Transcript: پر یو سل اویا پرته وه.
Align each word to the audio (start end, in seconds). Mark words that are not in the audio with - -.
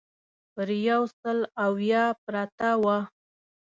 پر 0.53 0.69
یو 0.87 1.01
سل 1.19 1.37
اویا 1.65 2.05
پرته 2.25 2.69
وه. 2.83 2.97